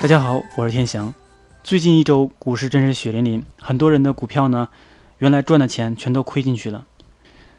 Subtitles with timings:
[0.00, 1.12] 大家好，我是天翔。
[1.62, 4.70] 最近一周股市真是血淋淋，很多人的股票呢，
[5.18, 6.86] 原来赚的钱全都亏进去了。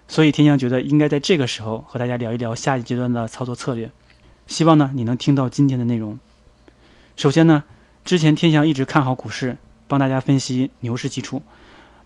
[0.08, 3.92] 所以天翔觉得应该在这个时候和大家聊一聊下一阶段的操作策略。
[4.48, 6.18] 希望呢你能听到今天的内容。
[7.16, 7.64] 首先呢，
[8.04, 11.44] 之前天翔一直看好股市，帮大家分析牛市基础，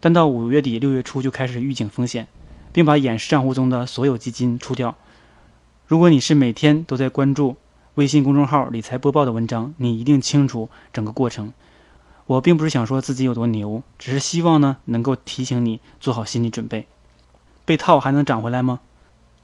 [0.02, 2.28] 但到五月底六月初就开始预警风险，
[2.74, 4.98] 并把演示账户中的所有基金出掉。
[5.88, 7.56] 如果你是每天都在关注。
[7.96, 11.54] 微信公众号理财播报的文章，你一定清楚整个过程。
[12.26, 16.88] 我并不是想说自己有多牛，只是希望呢能够提醒你做好心理准备。
[17.64, 18.82] 被套还能涨回来吗？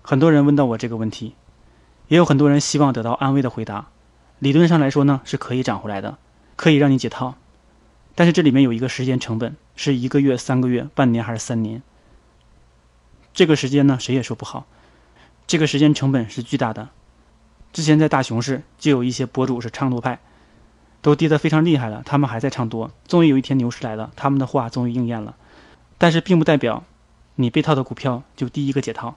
[0.01, 1.33] 很多人问到我这个问题，
[2.09, 3.87] 也有很多人希望得到安慰的回答。
[4.39, 6.17] 理论上来说呢是可以涨回来的，
[6.57, 7.35] 可以让你解套，
[8.15, 11.81] 但是这里面有一个时间成本，是一个月、三个月、半年还是三年？
[13.33, 14.65] 这个时间呢谁也说不好，
[15.47, 16.89] 这个时间成本是巨大的。
[17.73, 20.19] 之前在大熊市就有一些博主是唱多派，
[21.01, 22.91] 都跌得非常厉害了，他们还在唱多。
[23.07, 25.35] 终于有一天牛市来了，他们的话终于应验了。
[25.97, 26.83] 但是并不代表
[27.35, 29.15] 你被套的股票就第一个解套，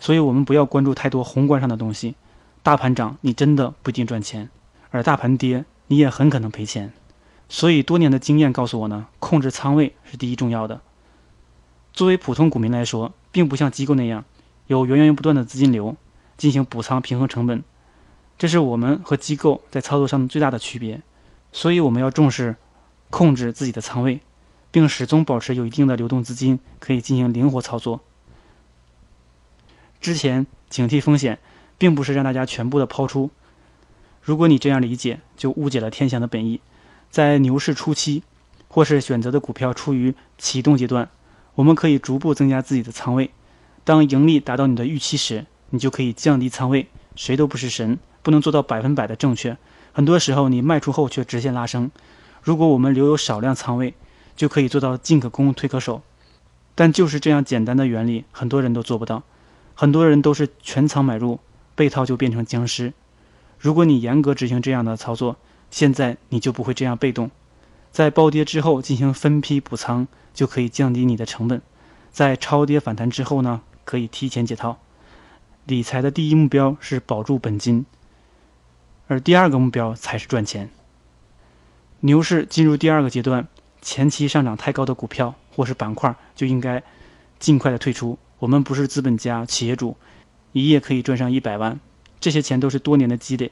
[0.00, 2.14] 所以我们不要关注太多宏观上的东西。
[2.62, 4.48] 大盘涨你真的不一定赚钱，
[4.90, 6.92] 而大盘跌你也很可能赔钱。
[7.48, 10.80] 所以多年的经验告诉我呢，控制仓位是第一重要的。
[11.92, 14.24] 作为普通股民来说，并不像机构那样
[14.66, 15.94] 有源源不断的资金流
[16.36, 17.62] 进行补仓平衡成本。
[18.44, 21.00] 这是我们和机构在操作上最大的区别，
[21.50, 22.56] 所以我们要重视
[23.08, 24.20] 控制自己的仓位，
[24.70, 28.02] 并始终保持有一定的流动资金，可以进行灵活操作。
[29.98, 31.38] 之前警惕风险，
[31.78, 33.30] 并不是让大家全部的抛出。
[34.20, 36.60] 如果你这样理解，就误解了天翔的本意。
[37.10, 38.22] 在牛市初期，
[38.68, 41.08] 或是选择的股票处于启动阶段，
[41.54, 43.30] 我们可以逐步增加自己的仓位。
[43.84, 46.88] 当盈利达到你的预期时，你就可以降低仓位。
[47.14, 47.98] 谁都不是神。
[48.22, 49.58] 不能做到百分百的正确，
[49.92, 51.90] 很多时候你卖出后却直线拉升。
[52.42, 53.92] 如果我们留有少量仓位，
[54.34, 56.00] 就可以做到进可攻退可守。
[56.74, 59.22] 但就是这样简单的原理，很多人都做不到。
[59.74, 61.38] 很多人都是全仓买入，
[61.74, 62.94] 被套就变成僵尸。
[63.58, 65.36] 如果你严格执行这样的操作，
[65.70, 67.30] 现在你就不会这样被动。
[67.92, 71.60] 在暴跌之后进行分批补仓，就可以降低你的成本。
[72.10, 74.78] 在超跌反弹之后呢，可以提前解套。
[75.66, 77.86] 理财的第一目标是保住本金。
[79.06, 80.70] 而第二个目标才是赚钱。
[82.00, 83.48] 牛市进入第二个阶段，
[83.80, 86.82] 前期上涨太高的股票或是板块就应该
[87.38, 88.18] 尽快的退出。
[88.38, 89.96] 我们不是资本家、企业主，
[90.52, 91.80] 一夜可以赚上一百万，
[92.20, 93.50] 这些钱都是多年的积累。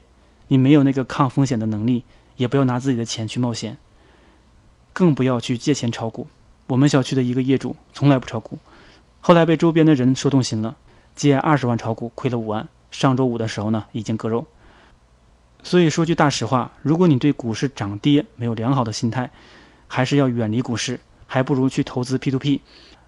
[0.49, 2.03] 你没有那个抗风险的能力，
[2.35, 3.77] 也不要拿自己的钱去冒险，
[4.91, 6.27] 更不要去借钱炒股。
[6.67, 8.59] 我们小区的一个业主从来不炒股，
[9.19, 10.77] 后来被周边的人说动心了，
[11.15, 12.67] 借二十万炒股，亏了五万。
[12.91, 14.45] 上周五的时候呢，已经割肉。
[15.63, 19.31] 所以说句大实话，如果你对股市涨跌没有良好的心态，
[19.87, 22.59] 还是要远离股市，还不如去投资 P2P，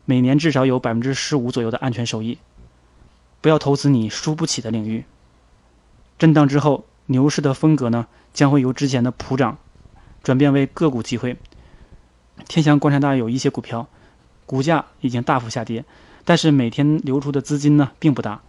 [0.05, 2.37] 每年至少有百分之十五左右的安全收益。
[3.41, 5.05] 不要投资你输不起的领域。
[6.17, 9.57] 震荡之后，牛市的风格呢，将会由之前的普涨，
[10.23, 11.37] 转变为个股机会。
[12.47, 13.87] 天翔观察到有一些股票，
[14.45, 15.85] 股价已经大幅下跌，
[16.23, 18.41] 但是每天流出的资金呢并不大。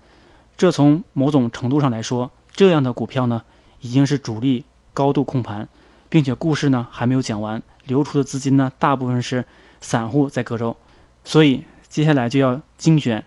[0.57, 3.43] 这从某种程度上来说，这样的股票呢。
[3.83, 4.65] 已经是主力
[4.95, 5.69] 高度控盘，
[6.09, 9.45] 并且故事呢还没有讲完，流出的资金呢大部分是
[9.81, 10.77] 散户在割肉，
[11.25, 13.25] 所以接下来就要精选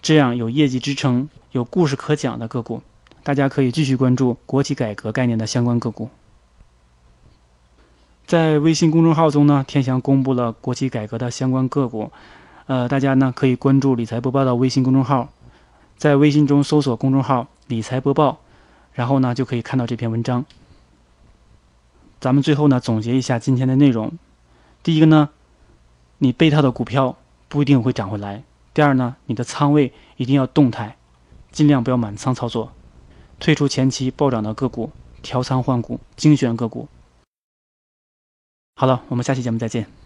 [0.00, 2.82] 这样有业绩支撑、有故事可讲的个股。
[3.22, 6.08] 大家可以继续关注国企改革概念的相关个股。
[8.30, 12.12] 在微信公众号中呢，天翔公布了国企改革的相关个股，
[12.66, 15.30] 呃，大家呢可以关注理财播报的微信公众号，
[15.96, 18.38] 在微信中搜索公众号“理财播报”。
[18.94, 20.44] 然后呢，就可以看到这篇文章。
[22.20, 24.12] 咱们最后呢，总结一下今天的内容。
[24.84, 25.30] 第一个呢，
[26.18, 27.16] 你被套的股票
[27.48, 28.44] 不一定会涨回来。
[28.72, 30.96] 第二呢，你的仓位一定要动态，
[31.50, 32.70] 尽量不要满仓操作，
[33.40, 36.86] 退出前期暴涨的个股，调仓换股，精选个股。
[38.80, 39.99] 好了，我们下期节目再见。